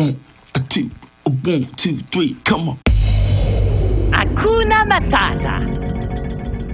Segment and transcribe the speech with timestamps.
[0.00, 0.16] one,
[0.54, 0.90] a two,
[1.26, 2.78] a two, three, come on.
[4.12, 5.60] Hakuna Matata.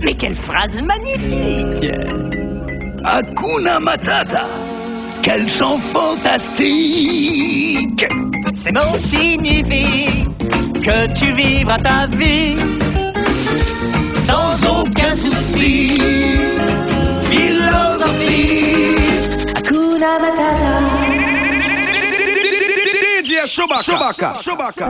[0.03, 1.85] Mais quelle phrase magnifique
[3.05, 4.47] Hakuna Matata.
[5.23, 6.37] Quel chant fantastique
[8.55, 10.25] Ces mots signifient
[10.85, 12.57] que tu vivras ta vie
[14.19, 15.89] sans aucun souci.
[17.29, 18.95] Philosophie
[19.57, 21.06] Hakuna Matata.
[23.39, 23.83] é Chewbacca.
[23.83, 24.35] Chewbacca.
[24.43, 24.89] Chewbacca.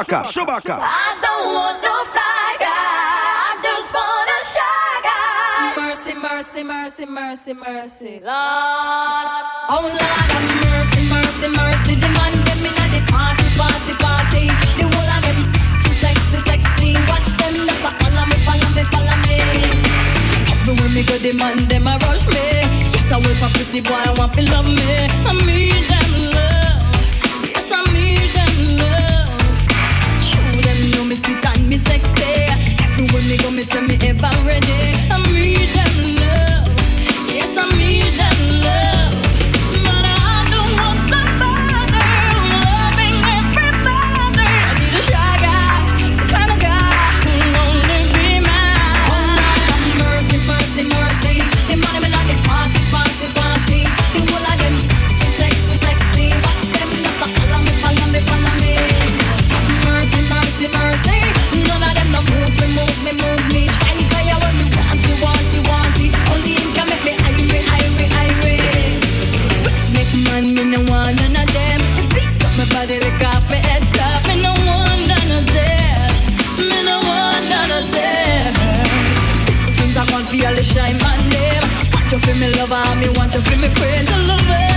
[0.00, 0.24] Chewbacca.
[0.32, 0.32] Chewbacca.
[0.32, 0.76] Chewbacca.
[0.80, 2.72] I don't want no fly guy.
[2.72, 5.76] I just want a shy guy.
[5.76, 9.28] Mercy, mercy, mercy, mercy, mercy, Lord.
[9.68, 11.94] Oh Lord, have mercy, mercy, mercy.
[12.00, 14.44] The man them inna the party, party, party.
[14.80, 16.96] The whole of them sexy, sexy, sexy.
[17.04, 19.36] Watch them just a follow me, follow me, follow me.
[20.48, 22.64] Everywhere me go, the man them a rush me.
[22.88, 24.80] Yes, I wait for pretty boy, I want to love me.
[25.28, 26.49] I need them love.
[31.70, 32.50] Me sexy.
[32.84, 34.66] Everywhere me go, me say me ever ready.
[35.08, 36.66] I need them love.
[37.32, 38.89] Yes, I need them love.
[80.62, 81.62] Shine man them.
[81.92, 84.69] Want you feel me lover, me want you feel me friend till love very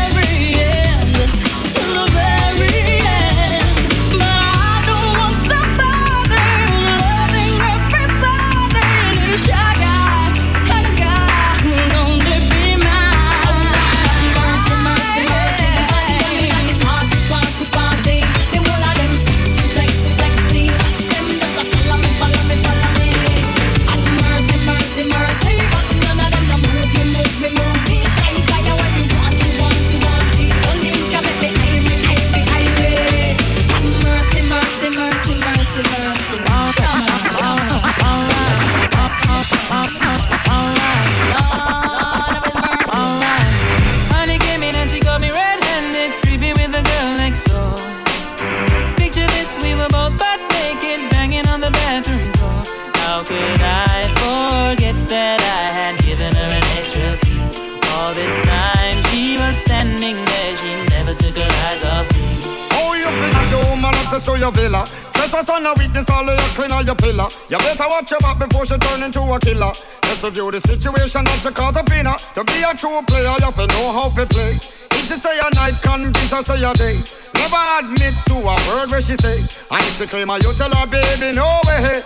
[66.94, 67.30] of your clean on your pillar.
[67.50, 69.72] You better watch your back before she turn into a killer.
[70.04, 72.18] Just review the situation that you caught up in her.
[72.36, 74.54] To be a true player, you have to know how to play.
[74.58, 77.02] If she say a night, convince her say a day.
[77.34, 79.40] Never admit to a word where she say.
[79.72, 82.02] And if she claim her, you tell her, baby, no way.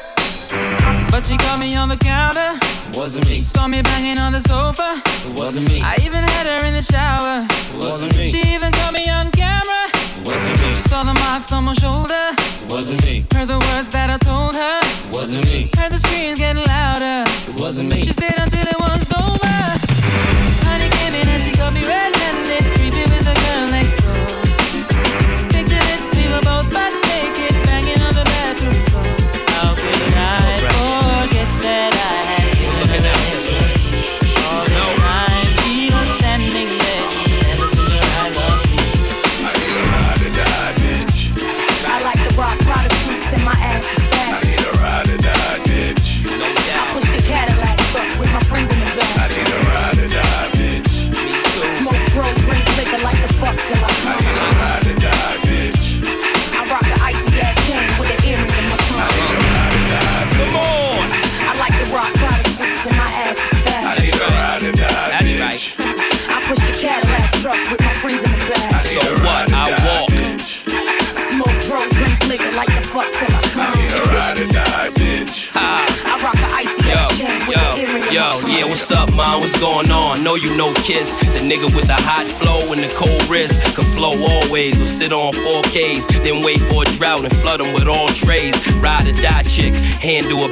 [1.11, 2.57] But she caught me on the counter.
[2.93, 3.43] Wasn't me.
[3.43, 5.01] Saw me banging on the sofa.
[5.35, 5.81] Wasn't me.
[5.81, 7.45] I even had her in the shower.
[7.77, 8.27] Wasn't me.
[8.27, 9.91] She even caught me on camera.
[10.23, 10.75] Wasn't me.
[10.75, 12.31] She saw the marks on my shoulder.
[12.77, 13.25] Wasn't me.
[13.33, 14.77] Heard the words that I told her.
[15.11, 15.67] Wasn't me.
[15.73, 17.25] Heard the screams getting louder.
[17.49, 18.05] It Wasn't me.
[18.05, 19.57] She stayed until it was over.
[20.61, 22.16] Honey came in and she got me red-handed,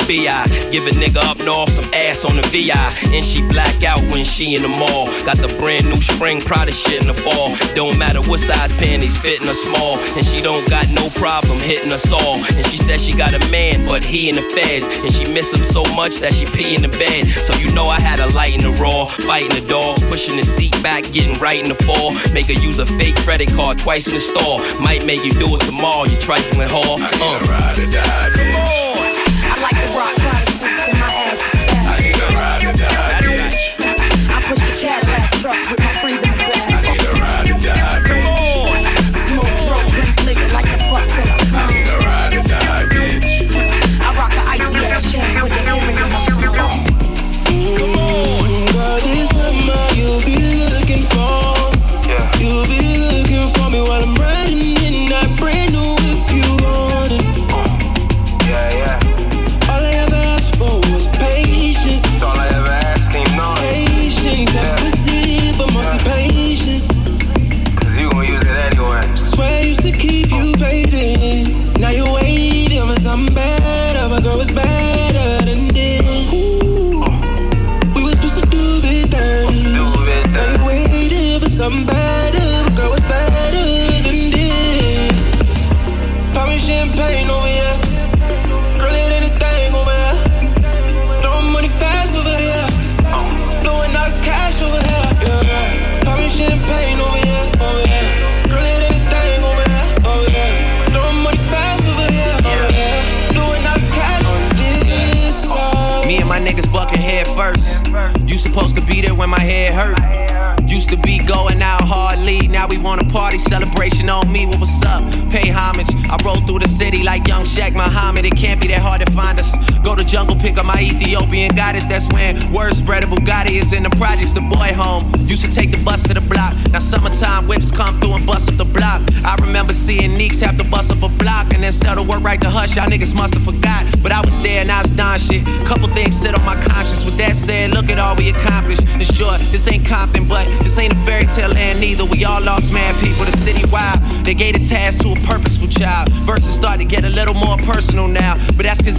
[0.08, 0.46] BI.
[0.72, 2.74] Give a nigga up north some ass on the VI.
[3.14, 5.10] And she black out when she in the mall.
[5.26, 7.58] Got the brand new spring Prada shit in the fall.
[7.74, 9.98] Don't matter what size panties, fitting her small.
[10.18, 12.38] And she don't got no problem hitting us all.
[12.38, 14.86] And she said she got a man, but he in the feds.
[15.02, 17.26] And she miss him so much that she pee in the bed.
[17.42, 20.46] So you know I had a light in the raw, fighting the dogs, pushing the
[20.46, 22.14] seat back, getting right in the fall.
[22.34, 24.62] Make her use a fake credit card twice in the store.
[24.80, 27.02] Might make you do it tomorrow, you trifling whore.
[27.02, 27.36] Uh.
[27.98, 28.35] I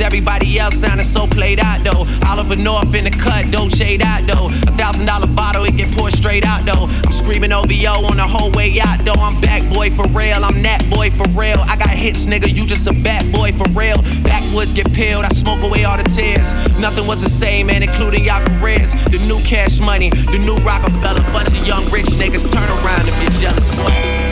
[0.00, 2.06] Everybody else sounding so played out though.
[2.28, 4.48] Oliver North in the cut, Dolce out though.
[4.48, 6.86] A thousand dollar bottle, it get poured straight out though.
[7.04, 9.18] I'm screaming OVO on the whole way out though.
[9.18, 11.58] I'm back boy for real, I'm that boy for real.
[11.66, 13.96] I got hits, nigga, you just a back boy for real.
[14.22, 16.52] Backwoods get peeled, I smoke away all the tears.
[16.80, 18.92] Nothing was the same, man, including y'all careers.
[18.92, 23.16] The new cash money, the new Rockefeller, bunch of young rich niggas turn around and
[23.18, 24.26] be jealous, boy.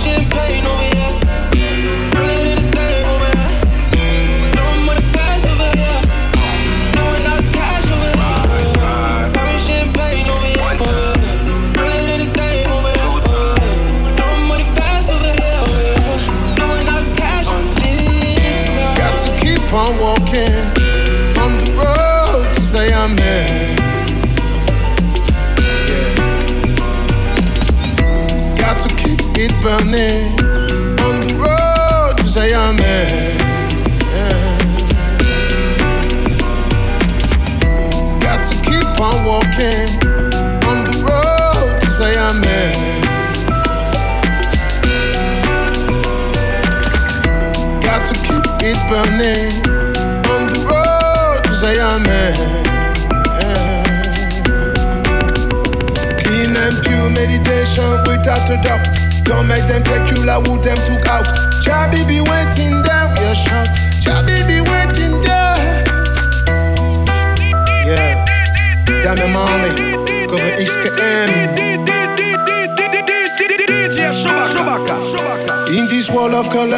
[0.00, 1.29] Champagne over here.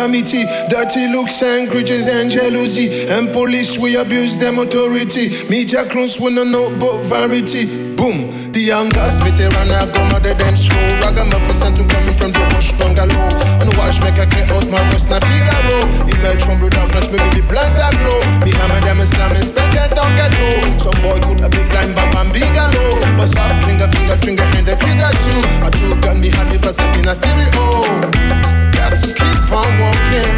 [0.03, 3.07] calamity, dirty looks and grudges and jealousy.
[3.09, 5.47] And police, we abuse them authority.
[5.49, 6.71] Media clowns, with no know
[7.07, 7.95] variety.
[7.95, 10.99] Boom, the young youngest veteran, grandmother, them slow.
[10.99, 13.15] Ragamuffins and two coming from the bush bungalow.
[13.63, 15.87] And watch make a clear out my voice, na Figaro.
[16.11, 18.19] Emerge from the darkness, maybe be blind and glow.
[18.43, 20.79] Behind them, Islam, inspect don't get low.
[20.79, 22.99] Some boy could a big blind bam, bam, big low.
[23.15, 25.39] But soft trigger, finger, trigger, hand, the trigger too.
[25.63, 28.62] I took gun behind me, but something I stereo
[28.95, 30.29] to keep on walking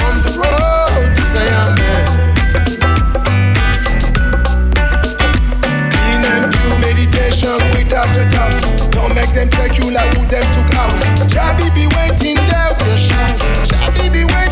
[0.00, 0.76] on the road
[1.26, 2.08] say amen.
[6.24, 8.56] And meditation without a doubt.
[8.92, 10.96] Don't make them take you like who them took out.
[11.28, 13.94] Jabi be waiting there with a shout.
[14.12, 14.45] Be waiting.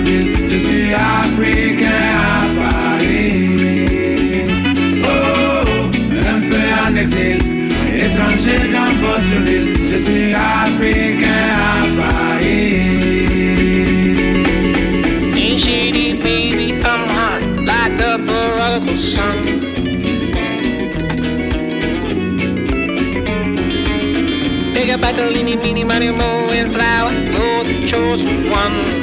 [0.00, 0.32] ville.
[5.04, 5.90] Oh,
[6.34, 7.38] un peu en exil,
[7.96, 9.68] étranger dans votre ville.
[9.90, 13.08] Je suis africain à Paris.
[16.20, 18.18] Baby, I'm hot like the
[24.90, 28.97] a battle, mini, mini, money, mo, and flower, more the chosen one.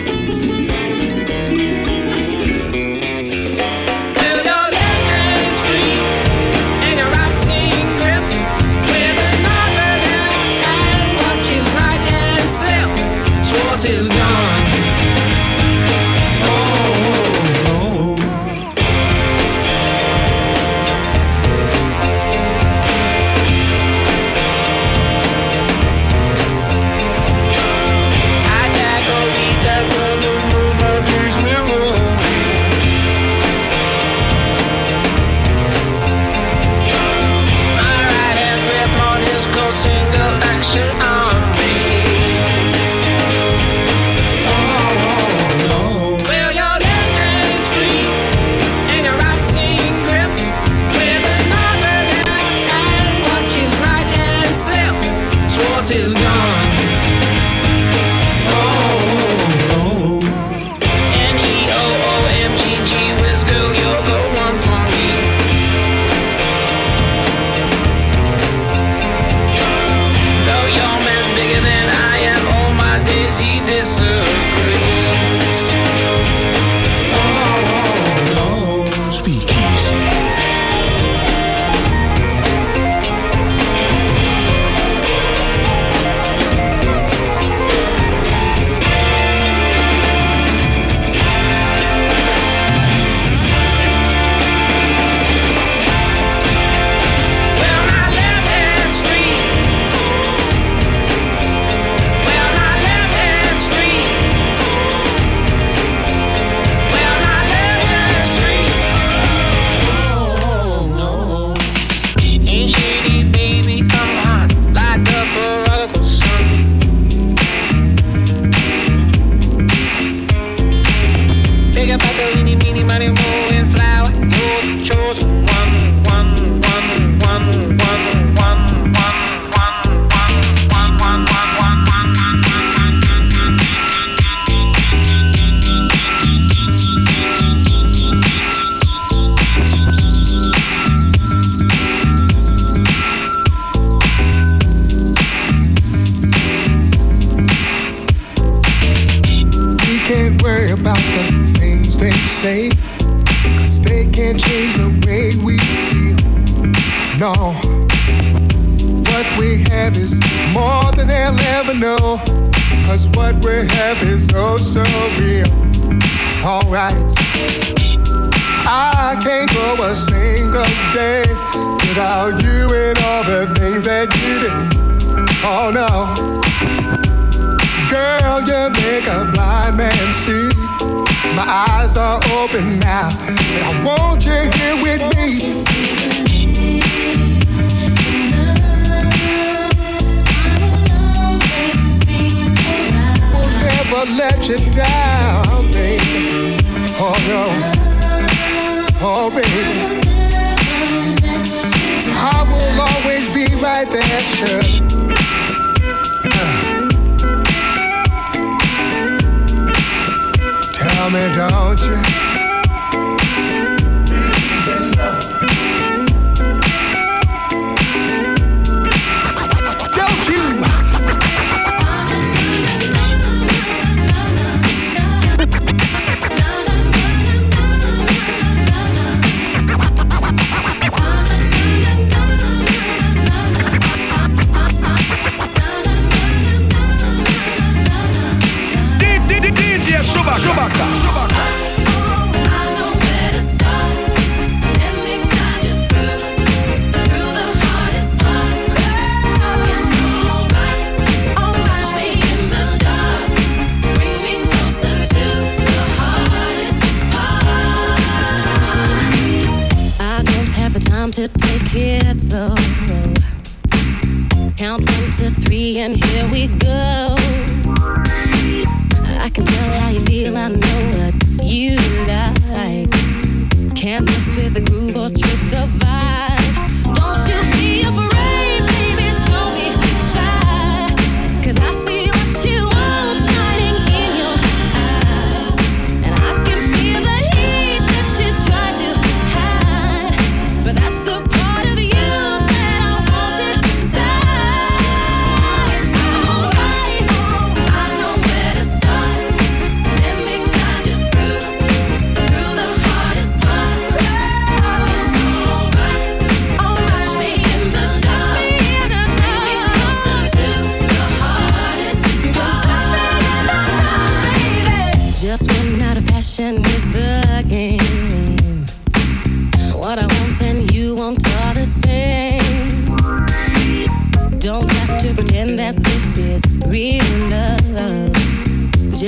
[211.34, 212.05] don't you?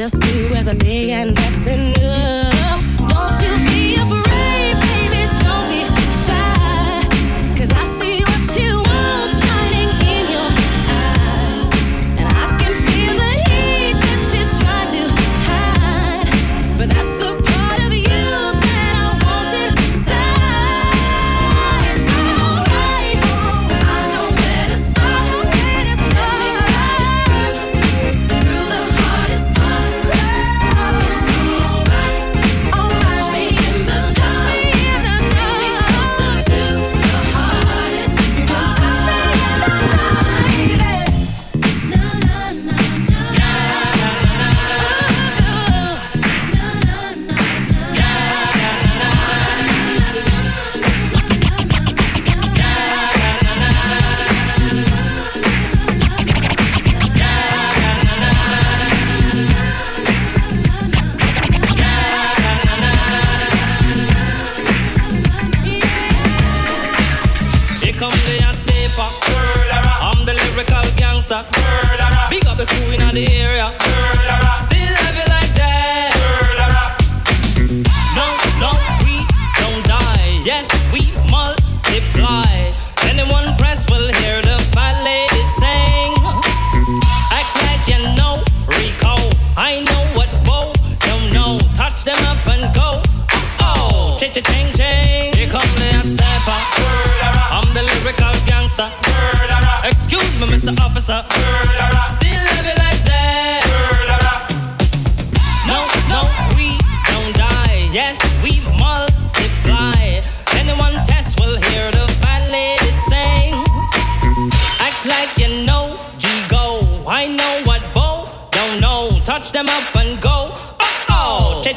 [0.10, 2.27] just do as I say, and that's enough.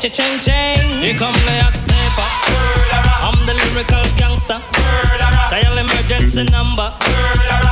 [0.00, 1.02] cha ching ching.
[1.02, 2.28] Here come the hot sniper.
[3.20, 4.58] I'm the lyrical gangster.
[5.50, 7.69] Dial emergency number.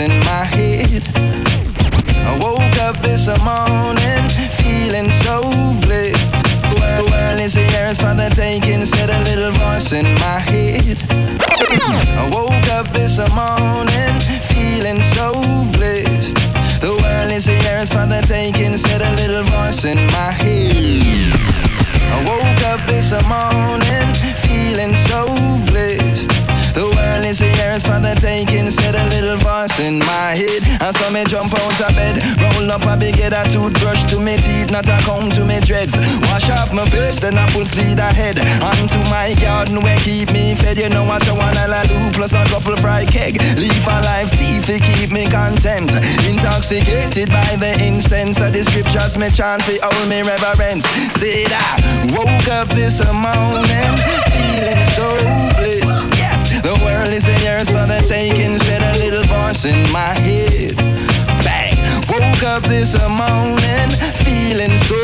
[0.00, 1.02] in my head.
[2.24, 4.24] I woke up this morning
[4.56, 5.42] feeling so
[5.84, 6.24] blessed.
[6.96, 10.96] The world is yours for the taking, said a little voice in my head.
[12.16, 14.14] I woke up this morning
[14.48, 15.34] feeling so
[15.76, 16.36] blessed.
[16.80, 21.28] The world is yours for the taking, said a little voice in my head.
[22.16, 24.08] I woke up this morning
[24.48, 25.26] feeling so
[25.68, 26.39] blessed
[27.10, 30.62] girl is yours for the taking, said a little voice in my head.
[30.78, 34.20] I saw me jump out of bed, roll up a big head, a toothbrush to
[34.20, 35.98] me teeth, not a comb to me dreads.
[36.30, 38.38] Wash off my face, then I full speed ahead.
[38.62, 42.44] Onto my garden where keep me fed, you know what I wanna do, plus a
[42.46, 43.42] couple fried keg.
[43.58, 45.90] leave alive teeth to keep me content.
[46.30, 50.86] Intoxicated by the incense of the scriptures, me chant the old me reverence.
[51.18, 53.94] Said I woke up this morning
[54.30, 55.49] feeling so
[57.00, 58.58] world is yours for the taking.
[58.58, 61.09] Said a little voice in my head.
[62.40, 63.90] Woke up this morning,
[64.24, 64.96] feeling so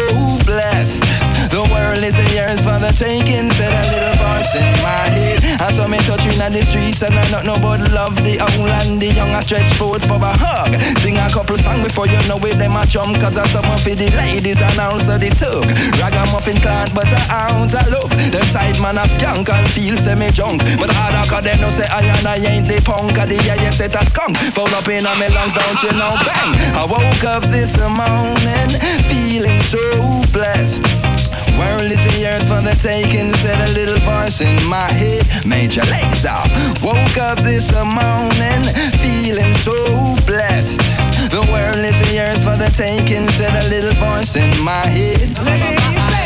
[0.49, 1.05] blessed.
[1.53, 5.61] The world is yours for the taking, said a little voice in my head.
[5.61, 8.73] I saw me touching on the streets and I not know but love the old
[8.81, 9.37] and the young.
[9.37, 10.81] I stretch forward for a hug.
[11.05, 13.13] Sing a couple songs before you know it, them a chum.
[13.21, 15.69] Cause I someone for the ladies and also the tug.
[16.01, 18.17] Ragamuffin clan, but I ounce I love.
[18.33, 20.65] Them side man a skunk and feel semi junk.
[20.81, 23.13] But harder cause they no say I and I ain't the punk.
[23.13, 24.41] Cause the yeah, set a skunk.
[24.57, 26.17] Fold up in my lungs, don't you know?
[26.25, 26.81] Bang!
[26.81, 28.71] I woke up this morning
[29.11, 29.83] feeling so
[30.33, 30.87] blessed.
[31.59, 35.27] World is yours for the taking, said a little voice in my head.
[35.45, 36.39] Major Lazer.
[36.85, 38.63] Woke up this morning
[39.03, 39.75] feeling so
[40.25, 40.79] blessed.
[41.35, 45.35] The world is yours for the taking, said a little voice in my head.
[45.43, 46.26] Let me say,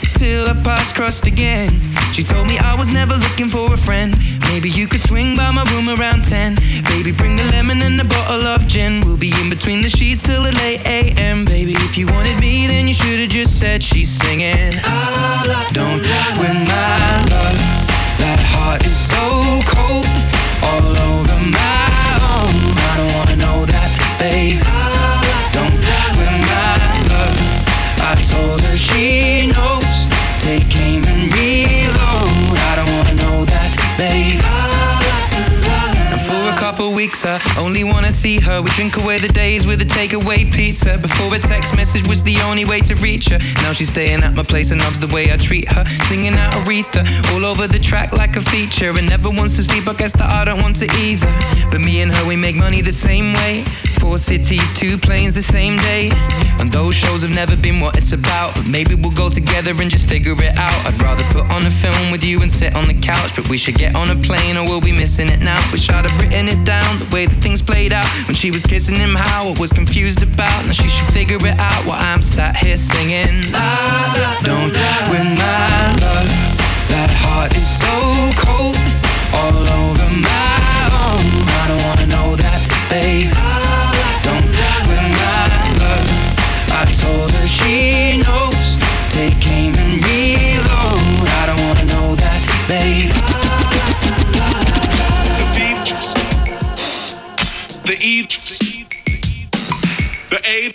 [0.21, 1.71] until our paths crossed again.
[2.13, 4.15] She told me I was never looking for a friend.
[4.51, 6.57] Maybe you could swing by my room around 10.
[6.83, 9.01] Baby, bring the lemon and a bottle of gin.
[9.03, 11.43] We'll be in between the sheets till the late AM.
[11.45, 14.73] Baby, if you wanted me, then you should have just said she's singing.
[15.73, 16.05] Don't
[16.37, 17.57] win my love.
[18.21, 19.25] That heart is so
[19.73, 20.05] cold,
[20.61, 21.00] all
[37.91, 38.61] wanna see her.
[38.61, 40.97] We drink away the days with a takeaway pizza.
[40.97, 43.39] Before a text message was the only way to reach her.
[43.61, 45.85] Now she's staying at my place and loves the way I treat her.
[46.09, 48.91] Singing out Aretha all over the track like a feature.
[48.97, 51.31] And never wants to sleep, I guess that I don't want to either.
[51.69, 53.63] But me and her, we make money the same way.
[53.99, 56.11] Four cities, two planes the same day.
[56.59, 58.55] And those shows have never been what it's about.
[58.55, 60.85] But maybe we'll go together and just figure it out.
[60.85, 63.35] I'd rather put on a film with you and sit on the couch.
[63.35, 65.59] But we should get on a plane or we'll be missing it now.
[65.71, 68.05] Wish I'd have written it down the way that things played out.
[68.27, 70.65] When she was kissing him, how I was confused about.
[70.65, 73.51] Now she should figure it out while I'm sat here singing.
[73.51, 74.13] La,
[74.43, 74.73] don't
[75.09, 76.29] win my love.
[76.93, 77.95] That heart is so
[78.37, 78.77] cold,
[79.39, 81.25] all over my own.
[81.59, 83.50] I don't wanna know that, babe.
[98.03, 98.27] E, the
[100.43, 100.71] A,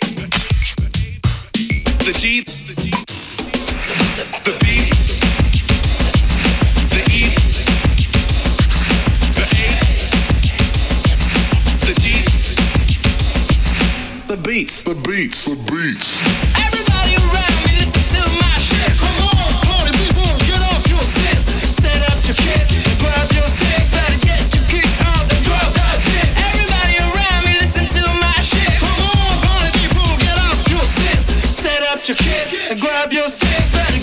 [2.05, 2.53] the G, the
[4.61, 4.87] B,
[6.93, 7.35] the E,
[9.35, 9.67] the A,
[11.85, 12.05] the G,
[14.27, 16.56] the beats, the beats, the beats.
[32.07, 33.96] Your kit and grab your stick,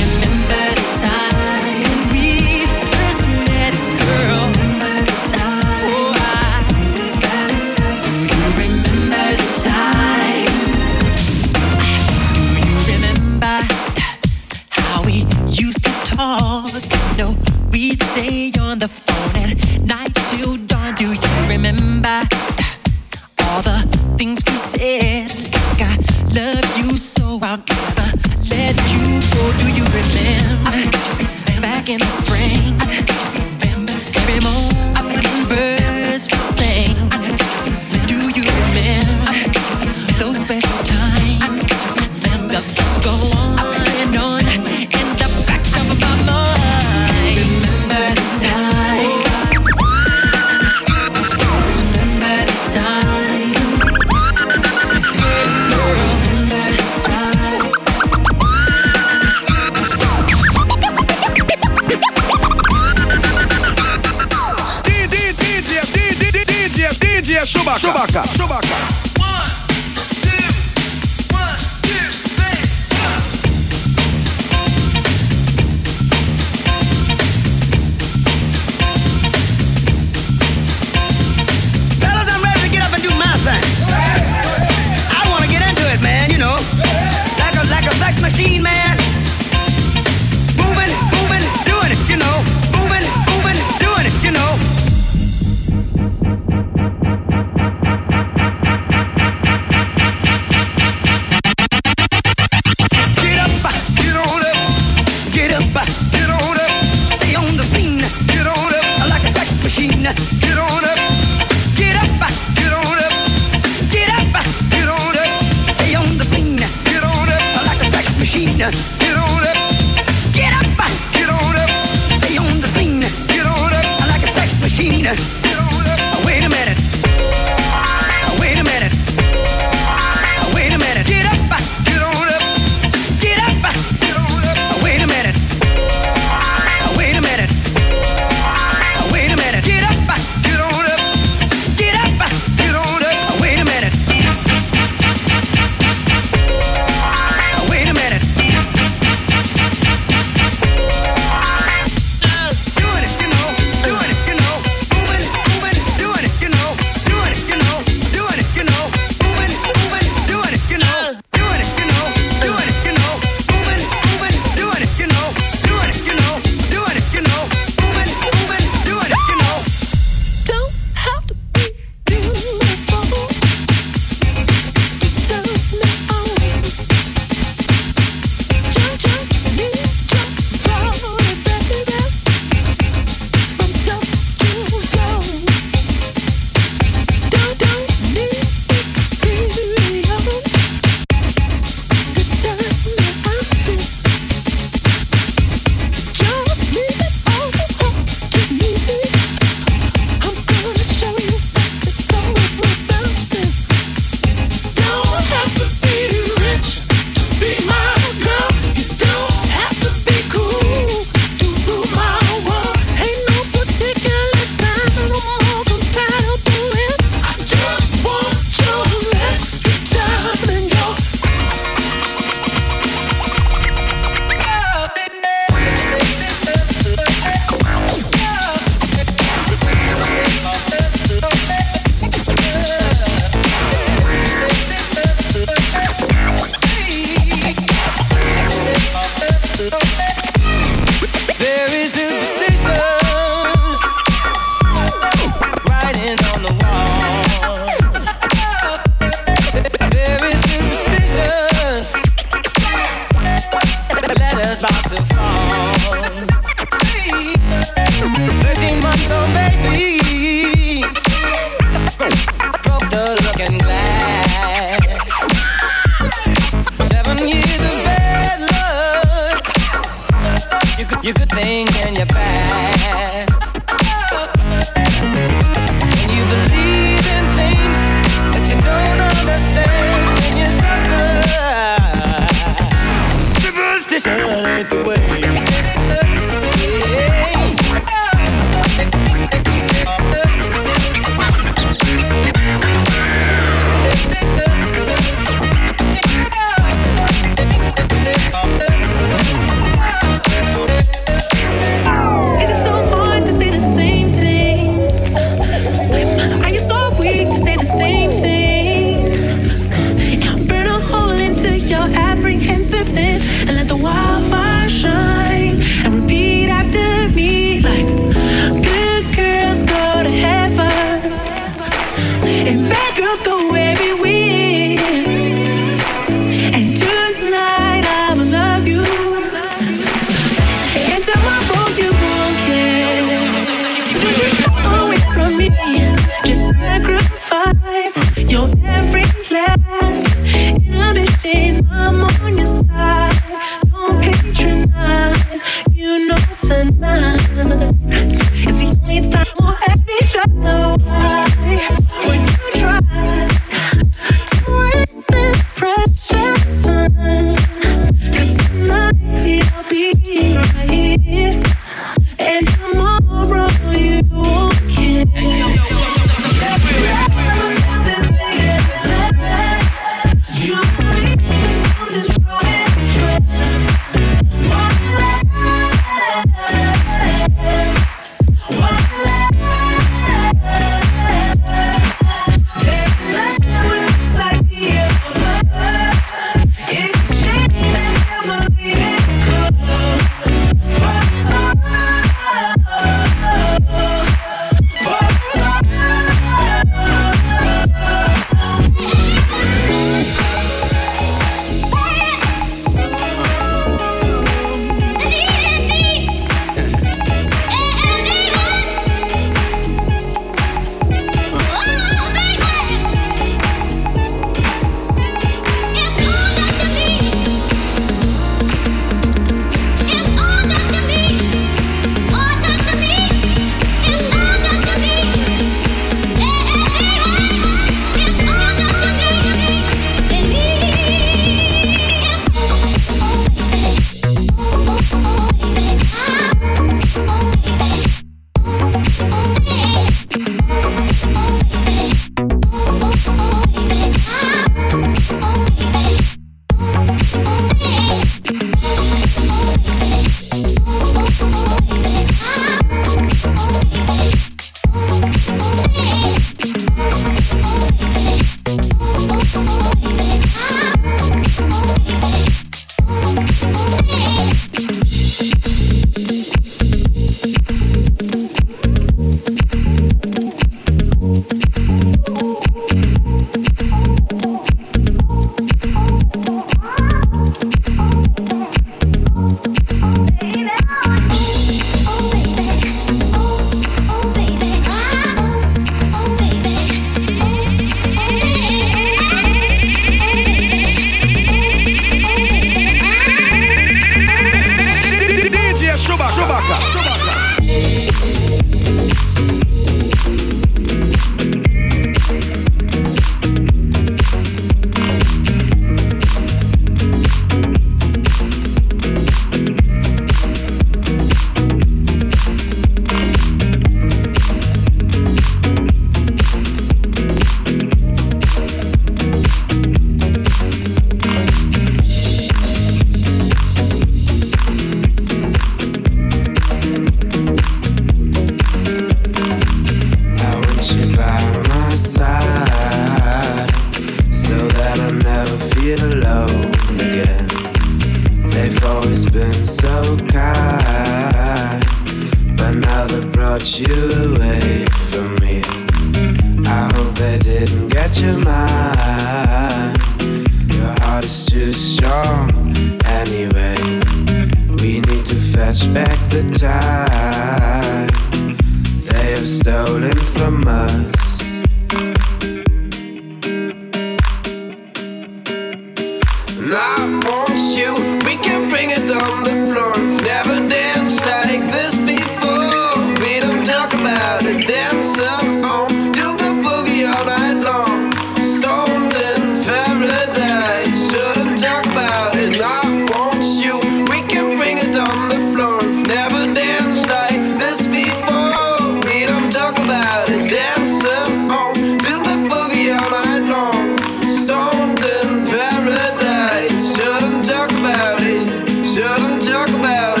[599.61, 600.00] about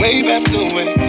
[0.00, 1.07] wave after wave.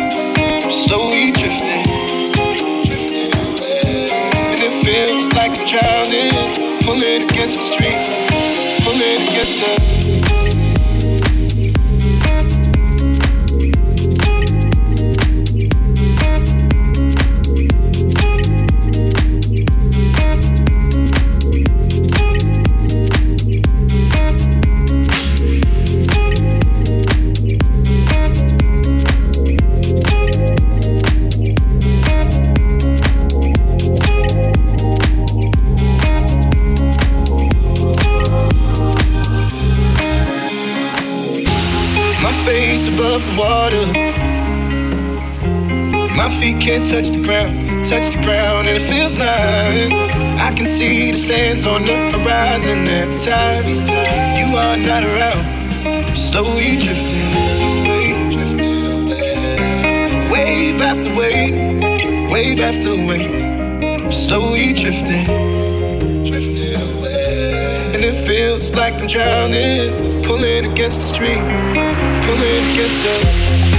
[53.20, 53.66] time
[54.40, 55.46] you are not around.
[55.86, 60.30] I'm slowly drifting away, drifting away.
[60.32, 63.32] Wave after wave, wave after wave.
[63.84, 67.94] I'm slowly drifting, drifting away.
[67.94, 71.44] And it feels like I'm drowning, pulling against the stream,
[72.24, 73.79] pulling against the.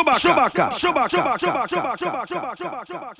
[0.00, 0.18] Szubaka!
[0.18, 0.70] Szubaka!
[0.70, 1.08] Szubaka!
[1.08, 1.38] Szubaka!
[1.38, 1.96] Szubaka!
[1.96, 2.26] Szubaka!
[2.26, 2.84] Szubaka!
[2.84, 3.19] Szubaka!